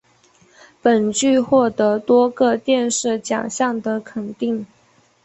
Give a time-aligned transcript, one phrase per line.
[0.81, 4.65] 本剧获得过多个电视奖项的肯定。